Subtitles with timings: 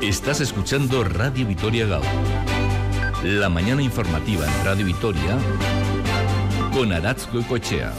[0.00, 2.02] Estás escuchando Radio Vitoria Gao.
[3.24, 5.36] La mañana informativa en Radio Vitoria
[6.72, 7.92] con Aratzko Cochea.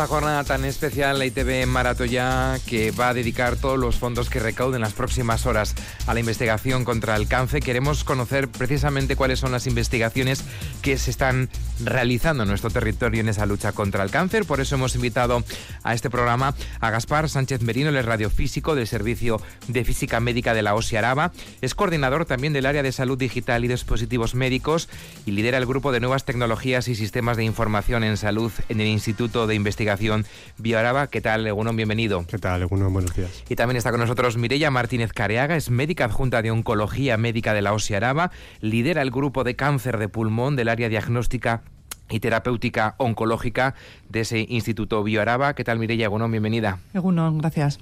[0.00, 4.40] Esta jornada tan especial, la ITV Maratoya, que va a dedicar todos los fondos que
[4.40, 5.74] recauden en las próximas horas
[6.06, 10.42] a la investigación contra el cáncer, queremos conocer precisamente cuáles son las investigaciones
[10.80, 11.50] que se están
[11.84, 14.46] realizando en nuestro territorio en esa lucha contra el cáncer.
[14.46, 15.44] Por eso hemos invitado
[15.82, 20.54] a este programa a Gaspar Sánchez Merino, el es radiofísico del Servicio de Física Médica
[20.54, 21.30] de la OSI Araba.
[21.60, 24.88] Es coordinador también del área de salud digital y dispositivos médicos
[25.26, 28.86] y lidera el grupo de nuevas tecnologías y sistemas de información en salud en el
[28.86, 30.24] Instituto de Investigación Investigación
[30.58, 31.08] Bioaraba.
[31.08, 31.74] ¿Qué tal, Egunon?
[31.74, 32.24] Bienvenido.
[32.28, 32.92] ¿Qué tal, Egunon?
[32.92, 33.42] Buenos días.
[33.48, 37.62] Y también está con nosotros Mireya Martínez Careaga, es médica adjunta de Oncología Médica de
[37.62, 41.62] la OSI Araba, lidera el grupo de cáncer de pulmón del área diagnóstica
[42.08, 43.74] y terapéutica oncológica
[44.08, 45.54] de ese Instituto Bioaraba.
[45.54, 46.06] ¿Qué tal, Mireya?
[46.06, 46.78] Egunon, bienvenida.
[46.94, 47.78] Egunon, gracias.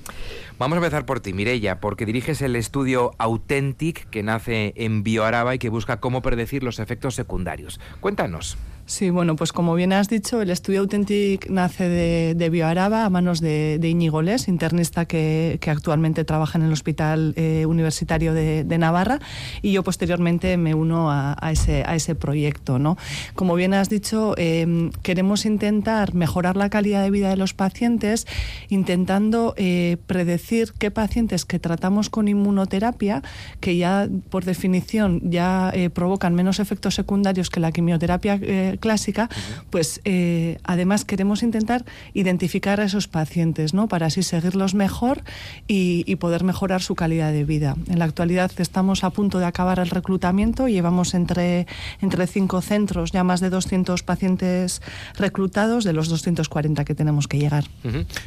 [0.59, 5.55] Vamos a empezar por ti, Mireya, porque diriges el estudio Authentic que nace en Bioaraba
[5.55, 7.81] y que busca cómo predecir los efectos secundarios.
[8.01, 8.57] Cuéntanos.
[8.89, 11.91] Sí, bueno, pues como bien has dicho, el estudio Authentic nace
[12.35, 17.67] de, Bioaraba a manos de, de Íñigo internista que, actualmente trabaja en el Hospital eh,
[17.67, 19.19] Universitario de, Navarra,
[19.61, 22.79] y yo posteriormente me uno a, ese, a ese proyecto.
[22.79, 22.97] ¿no?
[23.35, 28.27] Como bien has dicho, em, queremos intentar mejorar la calidad de vida de los pacientes,
[28.71, 33.23] intentando eh, predecir qué pacientes que tratamos con inmunoterapia,
[33.61, 38.41] que ya por definición ya eh, provocan menos efectos secundarios que la quimioterapia
[38.79, 39.29] clásica,
[39.71, 41.85] pues eh, además queremos intentar
[42.15, 43.89] identificar a esos pacientes, ¿no?
[43.89, 45.23] Para así seguirlos mejor
[45.67, 47.77] y, poder mejorar su calidad de vida.
[47.87, 51.69] En la actualidad estamos a punto de acabar el reclutamiento, llevamos entre,
[52.01, 54.83] entre cinco centros ya más de 200 pacientes
[55.17, 57.67] reclutados de los 240 que tenemos que llegar.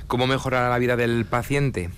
[0.07, 1.89] ¿Cómo mejorar la vida del paciente?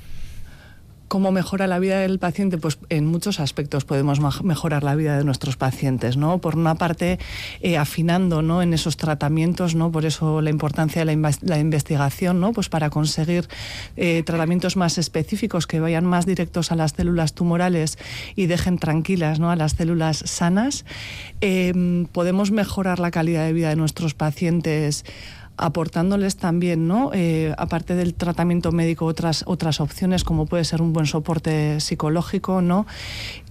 [1.14, 2.58] ¿Cómo mejora la vida del paciente?
[2.58, 6.40] Pues en muchos aspectos podemos mejorar la vida de nuestros pacientes, ¿no?
[6.40, 7.20] Por una parte,
[7.62, 8.64] eh, afinando, ¿no?
[8.64, 9.92] En esos tratamientos, ¿no?
[9.92, 12.52] Por eso la importancia de la, investigación, ¿no?
[12.52, 13.48] Pues para conseguir
[13.96, 18.00] eh, tratamientos más específicos que vayan más directos a las células tumorales
[18.36, 19.52] y dejen tranquilas, ¿no?
[19.52, 20.84] A las células sanas.
[21.42, 25.06] Em, podemos mejorar la calidad de vida de nuestros pacientes
[25.58, 27.12] aportándoles también, ¿no?
[27.14, 32.62] Eh, aparte del tratamiento médico, otras, otras opciones como puede ser un buen soporte psicológico,
[32.62, 32.86] ¿no?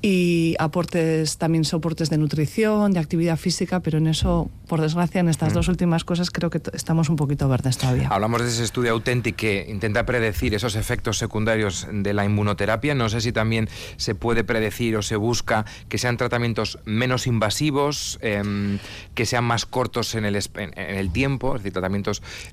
[0.02, 5.28] y aportes también soportes de nutrición, de actividad física, pero en eso, por desgracia, en
[5.28, 5.54] estas mm.
[5.54, 8.08] dos últimas cosas creo que estamos un poquito verdes todavía.
[8.08, 12.94] Hablamos de ese estudio auténtico que intenta predecir esos efectos secundarios de la inmunoterapia.
[12.96, 18.18] No sé si también se puede predecir o se busca que sean tratamientos menos invasivos,
[18.22, 18.78] em,
[19.14, 21.91] que sean más cortos en el, en el tiempo, es decir, tratamientos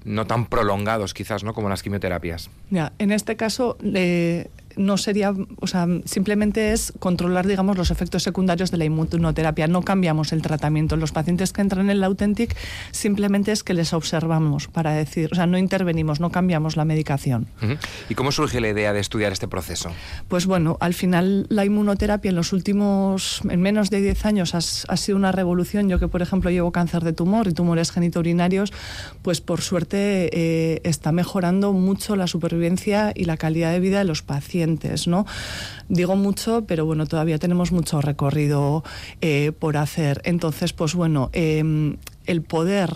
[0.06, 1.54] no tan prolongados quizás, ¿no?
[1.54, 2.50] Como las quimioterapias.
[2.70, 8.24] Ya, en este caso, eh, no sería, o sea, simplemente es controlar, digamos, los efectos
[8.24, 9.68] secundarios de la inmunoterapia.
[9.68, 10.96] No cambiamos el tratamiento.
[10.96, 12.56] Los pacientes que entran en el Authentic
[12.92, 17.48] simplemente es que les observamos para decir, o sea, no intervenimos, no cambiamos la medicación.
[18.08, 19.92] ¿Y cómo surge la idea de estudiar este proceso?
[20.30, 24.62] Pues bueno, al final la inmunoterapia en los últimos, en menos de 10 años, ha,
[24.98, 25.90] sido una revolución.
[25.90, 28.72] Yo que, por ejemplo, llevo cáncer de tumor y tumores genitourinarios,
[29.24, 34.06] pues por suerte eh, está mejorando mucho la supervivencia y la calidad de vida de
[34.06, 34.69] los pacientes.
[35.07, 35.25] ¿No?
[35.88, 38.84] Digo mucho, pero bueno, todavía tenemos mucho recorrido
[39.22, 40.22] eh, por hacer.
[40.25, 42.91] Entonces, pues bueno, em, el poder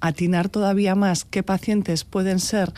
[0.00, 2.72] atinar todavía más qué pacientes pueden ser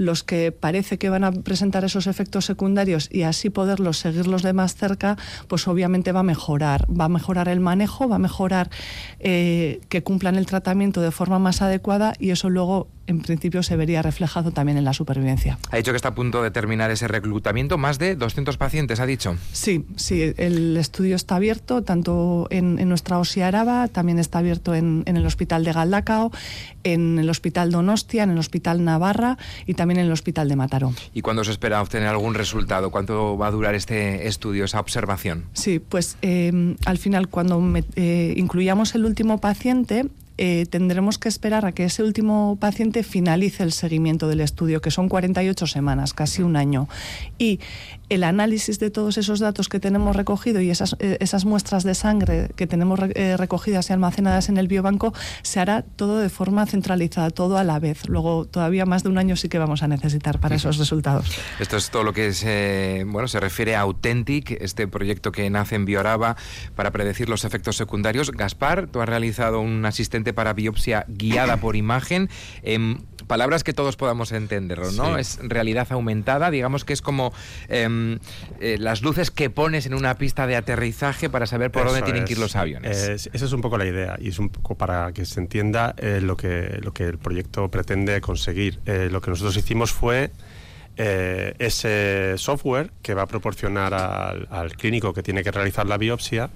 [0.00, 4.54] los que parece que van a presentar esos efectos secundarios y así poderlos seguirlos de
[4.54, 6.86] más cerca, pues obviamente va a mejorar.
[6.90, 8.70] Va a mejorar el manejo, va a mejorar
[9.18, 13.76] eh, que cumplan el tratamiento de forma más adecuada y eso luego en principio se
[13.76, 15.58] vería reflejado también en la supervivencia.
[15.70, 17.76] Ha dicho que está a punto de terminar ese reclutamiento.
[17.76, 19.36] Más de 200 pacientes, ha dicho.
[19.52, 20.32] Sí, sí.
[20.36, 25.64] El estudio está abierto tanto en, nuestra OSI Araba, también está abierto en, el Hospital
[25.64, 26.30] de Galdacao,
[26.84, 30.94] en el Hospital Donostia, en el Hospital Navarra y también en el Hospital de Mataró.
[31.12, 32.90] ¿Y cuándo se espera obtener algún resultado?
[32.90, 35.46] ¿Cuánto va a durar este estudio, esa observación?
[35.52, 37.60] Sí, pues eh, al final cuando
[37.96, 40.06] eh, incluyamos el último paciente,
[40.42, 44.90] eh, tendremos que esperar a que ese último paciente finalice el seguimiento del estudio, que
[44.90, 46.88] son 48 semanas, casi un año.
[47.36, 47.60] Y
[48.08, 51.94] el análisis de todos esos datos que tenemos recogido y esas, eh, esas muestras de
[51.94, 56.64] sangre que tenemos eh, recogidas y almacenadas en el biobanco se hará todo de forma
[56.64, 58.08] centralizada, todo a la vez.
[58.08, 61.30] Luego, todavía más de un año sí que vamos a necesitar para esos resultados.
[61.58, 65.74] Esto es todo lo que se, bueno, se refiere a Authentic, este proyecto que nace
[65.74, 66.36] en Bioraba
[66.74, 68.30] para predecir los efectos secundarios.
[68.30, 72.28] Gaspar, tú has realizado un asistente para biopsia guiada por imagen.
[72.62, 75.16] En palabras que todos podamos entenderlo, ¿no?
[75.16, 77.32] Es realidad aumentada, digamos que es como
[77.68, 78.18] em,
[78.60, 82.24] eh, las luces que pones en una pista de aterrizaje para saber por dónde tienen
[82.24, 83.08] que ir los aviones.
[83.08, 86.20] esa es un poco la idea y es un poco para que se entienda eh,
[86.20, 88.80] lo, que, lo que el proyecto pretende conseguir.
[88.86, 90.32] Eh, lo que nosotros hicimos fue
[90.96, 96.50] ese software que va a proporcionar al, al clínico que tiene que realizar la biopsia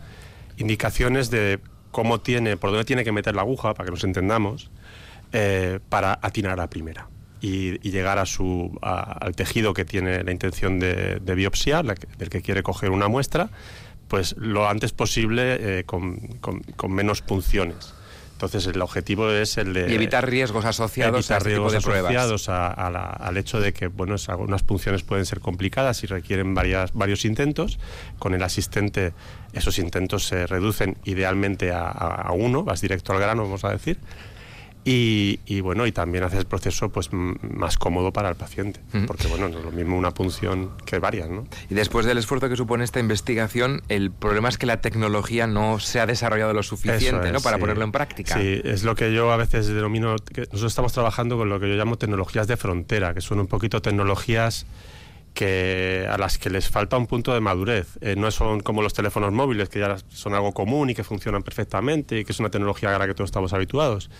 [0.56, 1.60] indicaciones de
[1.94, 4.68] cómo tiene, por dónde tiene que meter la aguja, para que nos entendamos,
[5.32, 7.08] eh, para atinar a primera.
[7.40, 12.64] Y, llegar a su, al tejido que tiene la intención de, biopsiar, del que quiere
[12.64, 13.48] coger una muestra,
[14.08, 16.18] pues lo antes posible eh, con,
[16.88, 17.94] menos punciones.
[18.34, 19.90] Entonces el objetivo es el de...
[19.90, 24.62] Y evitar riesgos asociados a este tipo de asociados al hecho de que bueno, algunas
[24.64, 27.78] punciones pueden ser complicadas y requieren varias, varios intentos.
[28.18, 29.12] Con el asistente
[29.52, 33.98] esos intentos se reducen idealmente a, a uno, vas directo al grano, vamos a decir.
[34.86, 39.48] Y, bueno, y también hace el proceso pues más cómodo para el paciente, porque bueno,
[39.48, 41.46] no es lo mismo una punción que varias, ¿no?
[41.70, 45.78] Y después del esfuerzo que supone esta investigación, el problema es que la tecnología no
[45.78, 47.40] se ha desarrollado lo suficiente, ¿no?
[47.40, 48.34] Para ponerlo en práctica.
[48.38, 51.68] Sí, es lo que yo a veces denomino, que nosotros estamos trabajando con lo que
[51.68, 54.66] yo llamo tecnologías de frontera, que son un poquito tecnologías
[55.32, 57.98] que a las que les falta un punto de madurez.
[58.00, 61.42] Eh, no son como los teléfonos móviles, que ya son algo común y que funcionan
[61.42, 64.10] perfectamente y que es una tecnología a la que todos estamos habituados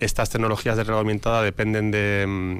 [0.00, 2.24] estas tecnologías de realidad aumentada dependen de...
[2.26, 2.58] Mm,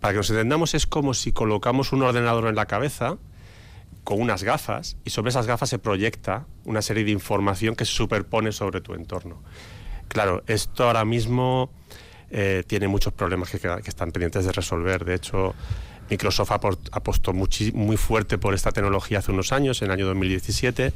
[0.00, 3.16] para que nos entendamos, es como si colocamos un ordenador en la cabeza
[4.04, 7.92] con unas gafas y sobre esas gafas se proyecta una serie de información que se
[7.92, 9.42] superpone sobre tu entorno.
[10.08, 11.70] Claro, esto ahora mismo
[12.30, 15.06] eh, tiene muchos problemas que, que, están pendientes de resolver.
[15.06, 15.54] De hecho,
[16.10, 16.52] Microsoft
[16.92, 20.92] apostó muy fuerte por esta tecnología hace unos años, en el año 2017,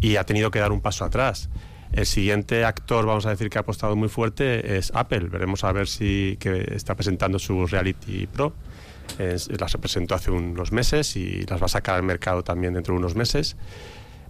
[0.00, 1.48] y ha tenido que dar un paso atrás.
[1.92, 5.28] El siguiente actor, vamos a decir, que ha apostado muy fuerte es Apple.
[5.28, 8.54] Veremos a ver si que está presentando su Reality Pro.
[9.18, 12.98] las presentó hace unos meses y las va a sacar al mercado también dentro de
[12.98, 13.56] unos meses.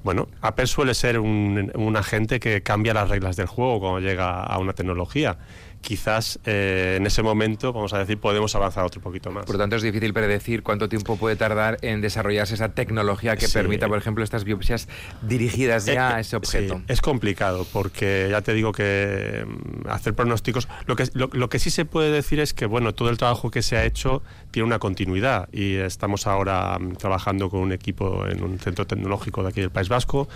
[0.03, 4.43] Bueno, Apple suele ser un, un agente que cambia las reglas del juego cuando llega
[4.43, 5.39] a una tecnología
[5.83, 9.45] quizás eh, en ese momento, vamos a decir, podemos avanzar otro poquito más.
[9.45, 13.49] Por lo tanto, es difícil predecir cuánto tiempo puede tardar en desarrollarse esa tecnología que
[13.49, 14.89] permita, por ejemplo, estas biopsias
[15.21, 16.81] dirigidas ya eh, a ese objeto.
[16.89, 21.71] es complicado porque ya te digo que mm, hacer pronósticos, lo que, lo, que sí
[21.71, 24.79] se puede decir es que, bueno, todo el trabajo que se ha hecho tiene una
[24.79, 29.61] continuidad y estamos ahora mm, trabajando con un equipo en un centro tecnológico de aquí
[29.61, 30.29] del País Vasco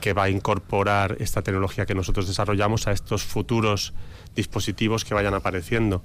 [0.00, 3.94] que va a incorporar esta tecnología que nosotros desarrollamos a estos futuros
[4.34, 6.02] dispositivos que vayan apareciendo.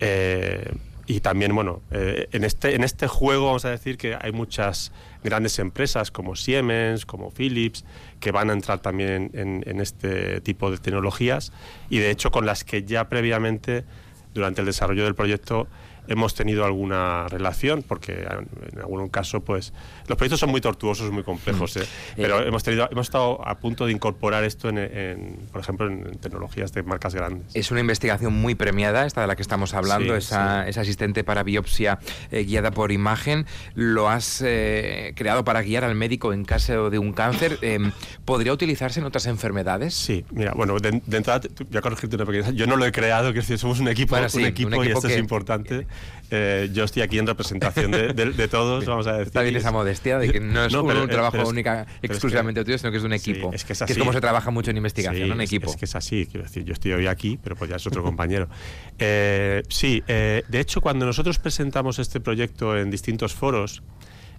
[0.00, 0.70] Eh,
[1.06, 4.92] y también, bueno, eh, en, este, en este juego vamos a decir que hay muchas
[5.22, 7.84] grandes empresas como Siemens, como Philips,
[8.18, 11.52] que van a entrar también en, en, este tipo de tecnologías
[11.90, 13.84] y de hecho con las que ya previamente,
[14.34, 15.68] durante el desarrollo del proyecto,
[16.08, 18.26] hemos tenido alguna relación, porque
[18.72, 19.72] en algún caso, pues,
[20.06, 21.82] los proyectos son muy tortuosos, muy complejos, ¿eh?
[21.82, 21.86] Eh,
[22.16, 26.72] pero hemos, tenido, hemos estado a punto de incorporar esto, en, por ejemplo, en, tecnologías
[26.72, 27.54] de marcas grandes.
[27.54, 31.98] Es una investigación muy premiada, esta de la que estamos hablando, esa, asistente para biopsia
[32.30, 33.46] eh, guiada por imagen.
[33.74, 37.58] Lo has creado para guiar al médico en caso de un cáncer.
[37.62, 37.92] Em,
[38.24, 39.94] ¿Podría utilizarse en otras enfermedades?
[39.94, 42.50] Sí, mira, bueno, de, entrada, voy a corregirte una pequeña.
[42.50, 45.86] Yo no lo he creado, que somos un equipo, un, equipo y esto es importante.
[46.30, 49.28] Eh, yo estoy aquí en representación de, todos, vamos a decir.
[49.28, 52.96] Está bien esa modestia de que no es un, trabajo única, exclusivamente tuyo, sino que
[52.96, 53.52] es de un equipo.
[53.52, 53.92] es que es así.
[53.92, 55.70] es como se trabaja mucho en investigación, en equipo.
[55.70, 58.02] Es que es así, quiero decir, yo estoy hoy aquí, pero pues ya es otro
[58.02, 58.48] compañero.
[58.98, 63.82] Eh, sí, eh, de hecho, cuando nosotros presentamos este proyecto en distintos foros,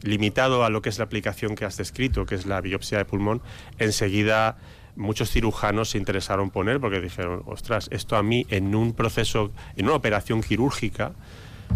[0.02, 3.06] limitado a lo que es la aplicación que has descrito, que es la biopsia de
[3.06, 3.42] pulmón,
[3.80, 4.58] enseguida
[4.96, 9.86] muchos cirujanos se interesaron poner porque dijeron, ostras, esto a mí en un proceso, en
[9.86, 11.14] una operación quirúrgica,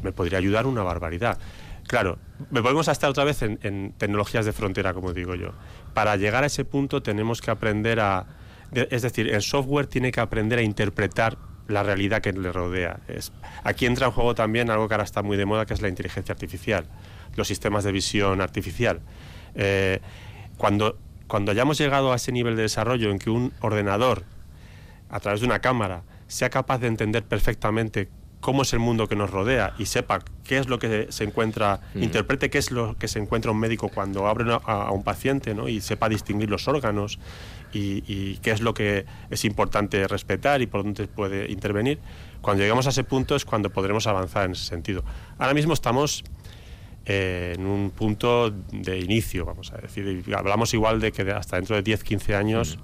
[0.04, 1.38] me podría ayudar una barbaridad.
[1.88, 2.20] Claro,
[2.50, 5.52] volvemos a estar otra vez en, tecnologías de frontera, como digo yo.
[5.94, 8.28] Para llegar a ese punto tenemos que aprender a...
[8.74, 13.00] Es decir, el software tiene que aprender a interpretar la realidad que le rodea.
[13.64, 15.90] Aquí entra en juego también algo que ahora está muy de moda, que es la
[15.90, 16.86] inteligencia artificial,
[17.36, 19.02] los sistemas de visión artificial.
[19.56, 20.00] Eh,
[20.58, 24.24] cuando, cuando hayamos llegado a ese nivel de desarrollo en que un ordenador,
[25.10, 28.10] a través de una cámara, sea capaz de entender perfectamente
[28.42, 31.80] cómo es el mundo que nos rodea y sepa qué es lo que se encuentra,
[31.96, 35.70] interprete qué es lo que se encuentra un médico cuando abre a, un paciente ¿no?
[35.70, 37.20] y sepa distinguir los órganos
[37.72, 42.00] y, qué es lo que es importante respetar y por dónde puede intervenir.
[42.42, 45.06] Cuando lleguemos a ese punto es cuando podremos avanzar en ese sentido.
[45.38, 46.24] Ahora mismo estamos
[47.06, 50.26] eh, en un punto de inicio, vamos a decir.
[50.36, 52.80] Hablamos igual de que hasta dentro de 10, 15 años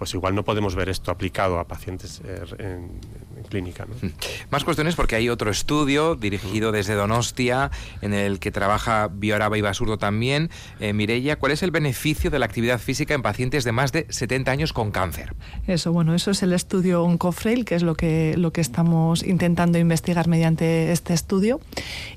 [0.00, 3.00] pues igual no podemos ver esto aplicado a pacientes eh, en,
[3.42, 3.86] clínica.
[3.86, 3.94] ¿no?
[4.00, 4.12] Hmm.
[4.50, 7.70] Más cuestiones porque hay otro estudio dirigido desde Donostia
[8.02, 10.50] en el que trabaja Bioraba y Basurdo también.
[10.80, 14.06] Eh, Mirella, ¿cuál es el beneficio de la actividad física en pacientes de más de
[14.08, 15.34] 70 años con cáncer?
[15.66, 19.78] Eso, bueno, eso es el estudio Oncofrail, que es lo que, lo que estamos intentando
[19.78, 21.60] investigar mediante este estudio.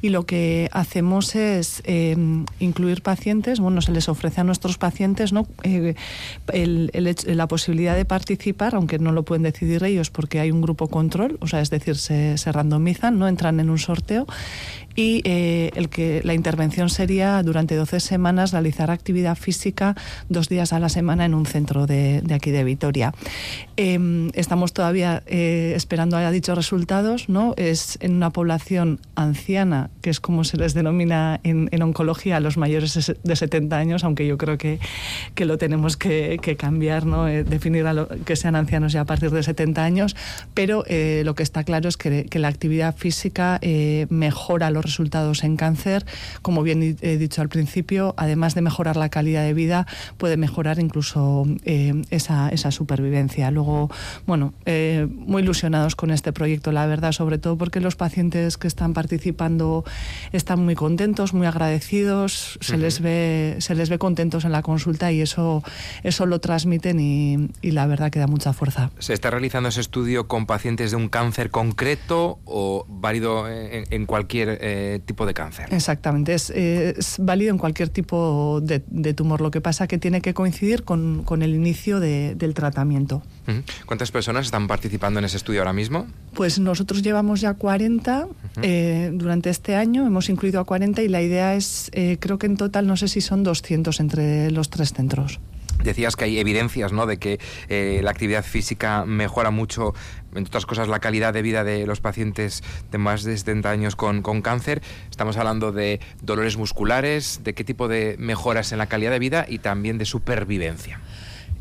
[0.01, 2.15] Y lo que hacemos es eh,
[2.59, 5.47] incluir pacientes, bueno, se les ofrece a nuestros pacientes ¿no?
[5.63, 6.91] el,
[7.25, 10.87] la posibilidad de participar, aunque no lo pueden decidir ellos porque hay un grupo
[11.39, 14.25] o sea, es decir, se, se randomizan, no entran en un sorteo
[14.95, 19.95] y eh, el que la intervención sería durante 12 semanas realizar actividad física
[20.29, 23.13] dos días a la semana en un centro de, de aquí de Vitoria.
[23.75, 27.53] Em, estamos todavía eh, esperando a dichos resultados, ¿no?
[27.57, 32.39] Es en una población anciana, que es como se les denomina en, en oncología a
[32.39, 34.79] los mayores de 70 años, aunque yo creo que,
[35.33, 37.27] que lo tenemos que, que cambiar, ¿no?
[37.27, 40.15] Eh, definir a lo, que sean ancianos ya a partir de 70 años,
[40.53, 40.83] pero
[41.23, 43.59] lo que está claro es que, que la actividad física
[44.09, 46.05] mejora los resultados en cáncer.
[46.41, 49.87] Como bien he dicho al principio, además de mejorar la calidad de vida,
[50.17, 53.51] puede mejorar incluso eh, esa, esa, supervivencia.
[53.51, 53.89] Luego,
[54.25, 58.67] bueno, eh, muy ilusionados con este proyecto, la verdad, sobre todo porque los pacientes que
[58.67, 59.83] están participando
[60.31, 65.11] están muy contentos, muy agradecidos, se, les, ve, se les ve contentos en la consulta
[65.11, 65.63] y eso,
[66.03, 68.91] eso lo transmiten y, y la verdad que da mucha fuerza.
[68.99, 74.05] ¿Se está realizando ese estudio con pacientes de un cáncer concreto o válido en, en
[74.05, 74.72] cualquier eh,
[75.05, 75.67] tipo de cáncer.
[75.71, 76.51] Exactamente, es,
[77.19, 78.79] válido en cualquier tipo de,
[79.13, 79.41] tumor.
[79.41, 83.23] Lo que pasa que tiene que coincidir con, el inicio del tratamiento.
[83.85, 86.07] ¿Cuántas personas están participando en ese estudio ahora mismo?
[86.33, 88.27] Pues nosotros llevamos ya 40
[88.61, 92.47] eh, durante este año, hemos incluido a 40 y la idea es, eh, creo que
[92.47, 95.39] en total no sé si son 200 entre los tres centros.
[95.83, 97.05] Decías que hay evidencias ¿no?
[97.05, 99.93] de que eh, la actividad física mejora mucho,
[100.29, 103.95] entre otras cosas, la calidad de vida de los pacientes de más de 70 años
[103.95, 104.81] con, con cáncer.
[105.09, 109.45] Estamos hablando de dolores musculares, de qué tipo de mejoras en la calidad de vida
[109.47, 110.99] y también de supervivencia.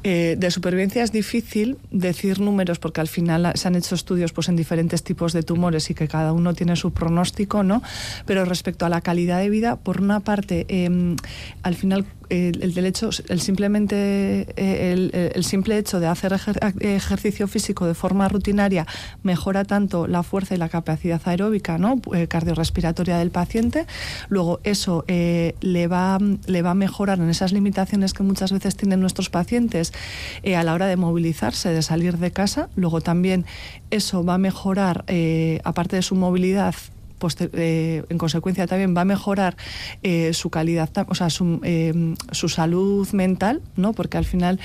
[0.04, 4.48] Eh, de supervivencia es difícil decir números porque al final se han hecho estudios pues,
[4.48, 7.82] en diferentes tipos de tumores y que cada uno tiene su pronóstico, ¿no?
[8.26, 11.16] Pero respecto a la calidad de vida, por una parte, em,
[11.62, 12.94] al final el,
[13.28, 16.34] el, simplemente, eh, el, simple hecho de hacer
[16.80, 18.86] ejercicio físico de forma rutinaria
[19.22, 22.00] mejora tanto la fuerza y la capacidad aeróbica ¿no?
[22.14, 23.86] Eh, cardiorrespiratoria del paciente.
[24.28, 28.76] Luego eso eh, le, va, le va a mejorar en esas limitaciones que muchas veces
[28.76, 29.92] tienen nuestros pacientes
[30.56, 32.68] a la hora de movilizarse, de salir de casa.
[32.76, 33.44] Luego también
[33.90, 35.04] eso va a mejorar,
[35.64, 36.74] aparte de su movilidad,
[37.52, 39.56] eh, en consecuencia también va a mejorar
[40.02, 43.92] eh, su calidad, o sea, su, eh, su salud mental, ¿no?
[43.92, 44.60] Porque al final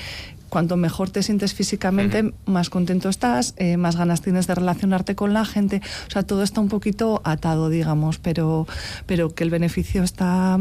[0.48, 5.44] cuanto mejor te sientes físicamente, más contento estás, más ganas tienes de relacionarte con la
[5.44, 5.82] gente.
[6.06, 8.66] O sea, todo está un poquito atado, digamos, pero,
[9.04, 10.58] pero que el beneficio está,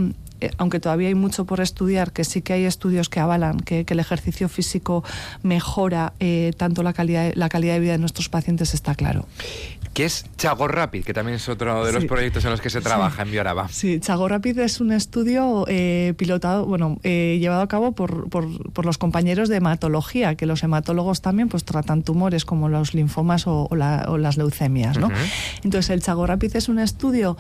[0.58, 4.00] aunque todavía hay mucho por estudiar, que sí que hay estudios que avalan que, el
[4.02, 5.06] ejercicio físico
[5.42, 6.12] mejora
[6.58, 9.26] tanto la calidad, la calidad de vida de nuestros pacientes, está claro
[9.98, 12.82] que es Chago Rapid, que también es otro de los proyectos en los que se
[12.82, 13.68] trabaja en Bioraba.
[13.70, 18.86] Sí, Chago Rapid es un estudio eh, pilotado, bueno, eh, llevado a cabo por, por,
[18.86, 23.68] los compañeros de hematología, que los hematólogos también pues tratan tumores como los linfomas o,
[23.76, 25.10] las leucemias, ¿no?
[25.64, 27.36] Entonces el Chago Rapid es un estudio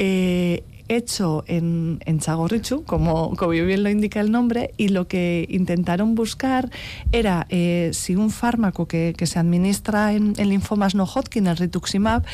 [0.00, 5.46] eh, hecho en, en Chagorrichu, como, como bien lo indica el nombre, y lo que
[5.48, 6.70] intentaron buscar
[7.12, 12.24] era eh, si un fármaco que, se administra en, linfomas no Hodgkin, el rituximab,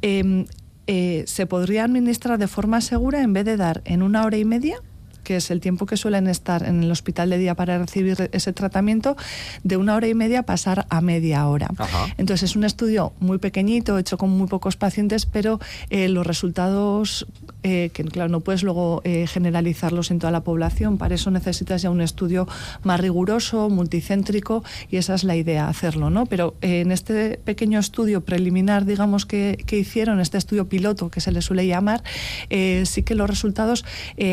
[0.00, 0.46] em,
[0.86, 4.44] eh, se podría administrar de forma segura en vez de dar en una hora y
[4.44, 4.80] media
[5.24, 8.52] que es el tiempo que suelen estar en el hospital de día para recibir ese
[8.52, 9.16] tratamiento,
[9.64, 11.70] de una hora y media pasar a media hora.
[12.18, 15.58] Entonces es un estudio muy pequeñito, hecho con muy pocos pacientes, pero
[15.90, 17.26] eh, los resultados
[17.64, 20.98] que claro, no puedes luego generalizarlos en toda la población.
[20.98, 22.46] Para eso necesitas ya un estudio
[22.82, 26.26] más riguroso, multicéntrico, y esa es la idea, hacerlo, ¿no?
[26.26, 31.32] Pero en este pequeño estudio preliminar, digamos, que, que hicieron, este estudio piloto que se
[31.32, 32.02] le suele llamar,
[32.50, 33.84] sí que los resultados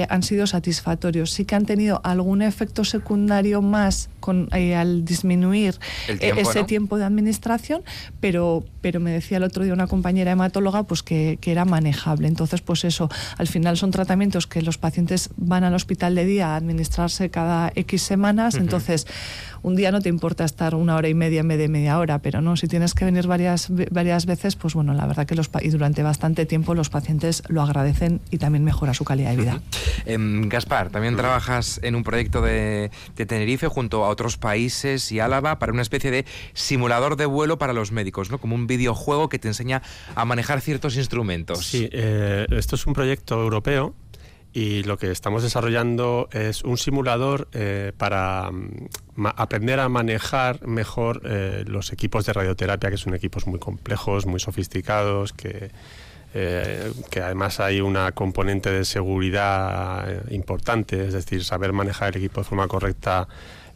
[0.10, 1.32] han sido satisfactorios.
[1.32, 5.76] Sí que han tenido algún efecto secundario más con, al disminuir
[6.08, 7.84] ese tiempo de administración,
[8.20, 12.28] pero, pero me decía el otro día una compañera hematóloga pues que, que, era manejable.
[12.28, 16.54] Entonces, pues eso, al final son tratamientos que los pacientes van al hospital de día
[16.54, 19.08] a administrarse cada X semanas, entonces
[19.64, 22.56] un día no te importa estar una hora y media, media, media hora, pero no,
[22.58, 26.04] si tienes que venir varias, varias veces, pues bueno, la verdad que los, y durante
[26.04, 29.62] bastante tiempo los pacientes lo agradecen y también mejora su calidad de vida.
[30.06, 35.20] Em, Gaspar, también trabajas en un proyecto de, de Tenerife junto a otros países y
[35.20, 38.40] Álava para una especie de simulador de vuelo para los médicos, ¿no?
[38.40, 39.82] Como un videojuego que te enseña
[40.16, 41.66] a manejar ciertos instrumentos.
[41.68, 43.94] Sí, eh, esto es un proyecto europeo
[44.54, 51.22] y lo que estamos desarrollando es un simulador eh, para mm, aprender a manejar mejor
[51.24, 55.72] eh, los equipos de radioterapia, que son equipos muy complejos, muy sofisticados, que,
[56.34, 56.92] eh,
[57.22, 62.68] además hay una componente de seguridad importante, es decir, saber manejar el equipo de forma
[62.68, 63.28] correcta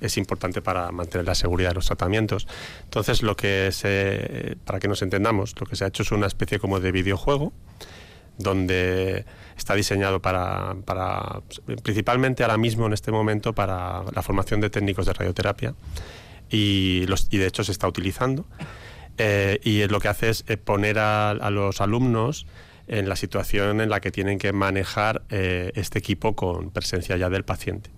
[0.02, 2.48] es importante para mantener la seguridad de los tratamientos.
[2.84, 6.28] Entonces, lo que se, para que nos entendamos, lo que se ha hecho es una
[6.28, 7.54] especie como de videojuego
[8.38, 9.26] donde
[9.58, 10.76] está diseñado para,
[11.84, 15.76] principalmente ahora mismo en este momento para la formación de técnicos de radioterapia
[16.50, 18.46] y, de hecho se está utilizando
[19.18, 22.46] eh, y lo que hace es eh, poner a, los alumnos
[22.88, 27.30] en la situación en la que tienen que manejar eh, este equipo con presencia ya
[27.30, 27.90] del paciente.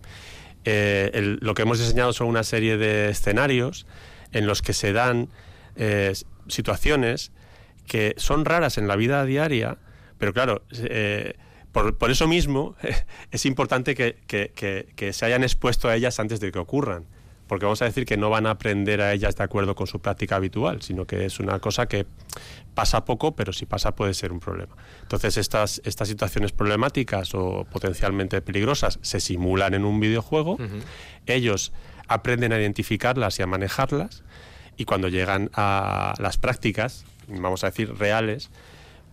[0.63, 3.87] lo que hemos diseñado son una serie de escenarios
[4.31, 5.29] en los que se dan
[6.47, 7.31] situaciones
[7.87, 9.77] que son raras en la vida diaria,
[10.17, 11.35] pero claro, eh,
[11.71, 12.75] por, eso mismo
[13.31, 17.05] es importante que, se hayan expuesto a ellas antes de que ocurran.
[17.47, 20.01] Porque vamos a decir que no van a aprender a ellas de acuerdo con su
[20.01, 22.05] práctica habitual, sino que es una cosa que
[22.73, 24.75] pasa poco, pero si pasa puede ser un problema.
[25.03, 30.57] Entonces estas, estas situaciones problemáticas o potencialmente peligrosas se simulan en un videojuego,
[31.25, 31.71] ellos
[32.09, 34.23] aprenden a identificarlas y a manejarlas,
[34.75, 38.49] y cuando llegan a las prácticas, vamos a decir reales,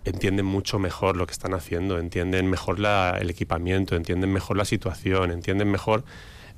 [0.05, 4.65] entienden mucho mejor lo que están haciendo, entienden mejor la, el equipamiento, entienden mejor la
[4.65, 6.05] situación, entienden mejor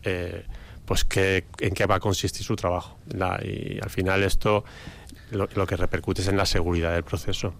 [0.02, 0.44] eh,
[0.84, 2.98] pues qué, en qué va a consistir su trabajo.
[3.42, 4.64] y al final esto
[5.30, 7.54] lo, que repercute es en la seguridad del proceso.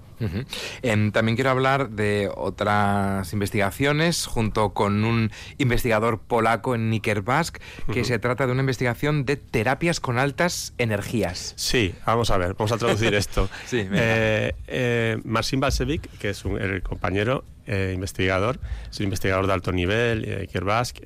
[0.82, 7.58] Em, también quiero hablar de otras investigaciones junto con un investigador polaco en Nikerbask,
[7.92, 11.54] que se trata de una investigación de terapias con altas energías.
[11.56, 13.48] Sí, vamos a ver, vamos a traducir esto.
[13.66, 19.46] sí, eh, eh, Marcin Balsevic, que es un, el compañero eh, investigador, es un investigador
[19.46, 20.98] de alto nivel, Nikerbask,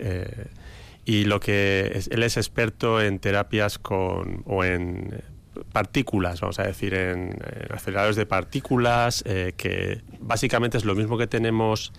[1.07, 5.23] y lo que él es experto en terapias con o en
[5.73, 7.37] partículas, vamos a decir, en,
[7.71, 11.93] aceleradores de partículas, eh, que básicamente es lo mismo que tenemos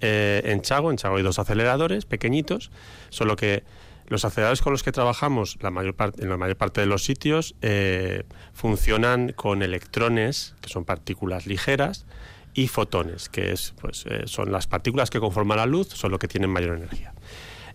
[0.00, 0.90] eh, en Chago.
[0.90, 2.70] En Chago hay dos aceleradores pequeñitos,
[3.10, 3.64] solo que
[4.08, 7.04] los aceleradores con los que trabajamos la mayor parte, en la mayor parte de los
[7.04, 12.06] sitios eh, funcionan con electrones, que son partículas ligeras,
[12.54, 16.28] y fotones, que es, pues, son las partículas que conforman la luz, son lo que
[16.28, 17.14] tienen mayor energía.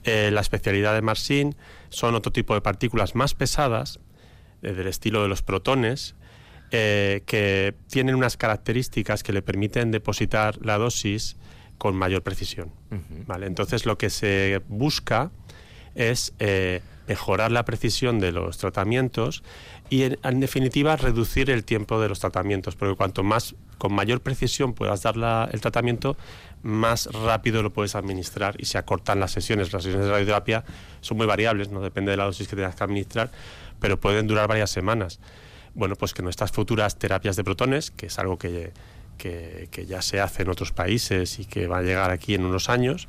[0.05, 1.55] la especialidad de Marsin
[1.89, 3.99] son otro tipo de partículas más pesadas,
[4.61, 6.15] eh, del estilo de los protones,
[6.71, 11.37] eh, que tienen unas características que le permiten depositar la dosis
[11.77, 12.71] con mayor precisión.
[13.25, 13.45] ¿vale?
[13.45, 15.31] Entonces lo que se busca
[15.95, 19.43] es eh, mejorar la precisión de los tratamientos
[19.89, 24.73] y en, definitiva reducir el tiempo de los tratamientos, porque cuanto más con mayor precisión
[24.73, 26.17] puedas dar el tratamiento,
[26.63, 29.71] más rápido lo puedes administrar y se acortan las sesiones.
[29.71, 30.65] Las sesiones de radioterapia
[31.01, 33.31] son muy variables, no depende de la dosis que tengas que administrar,
[33.79, 35.19] pero pueden durar varias semanas.
[35.73, 38.73] Bueno, pues que nuestras futuras terapias de protones, que es algo que,
[39.17, 42.69] que, ya se hace en otros países y que va a llegar aquí en unos
[42.69, 43.07] años,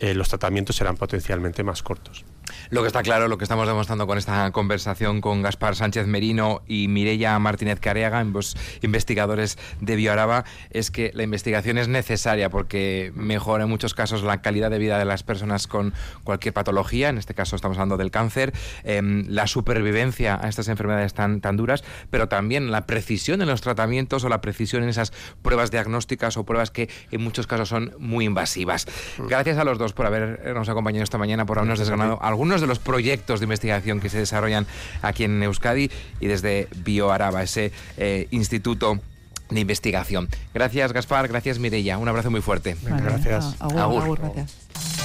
[0.00, 2.24] eh, los tratamientos serán potencialmente más cortos.
[2.70, 6.62] Lo que está claro, lo que estamos demostrando con esta conversación con Gaspar Sánchez Merino
[6.66, 13.12] y Mireya Martínez Careaga, ambos investigadores de Bioaraba, es que la investigación es necesaria porque
[13.14, 17.18] mejora en muchos casos la calidad de vida de las personas con cualquier patología, en
[17.18, 18.52] este caso estamos hablando del cáncer,
[18.82, 23.60] em, la supervivencia a estas enfermedades tan, tan duras, pero también la precisión en los
[23.60, 27.94] tratamientos o la precisión en esas pruebas diagnósticas o pruebas que en muchos casos son
[27.98, 28.86] muy invasivas.
[29.18, 29.26] Mm.
[29.26, 32.80] Gracias a los dos por habernos acompañado esta mañana, por habernos desgranado algunos de los
[32.80, 34.66] proyectos de investigación que se desarrollan
[35.02, 38.98] aquí en Euskadi y desde BioAraba, ese eh, instituto
[39.50, 40.28] de investigación.
[40.52, 41.28] Gracias, Gaspar.
[41.28, 41.96] Gracias, Mireia.
[41.96, 42.76] Un abrazo muy fuerte.
[42.82, 43.56] Venga, gracias.
[43.60, 44.02] agur, Agur.
[44.02, 45.03] agur, gracias.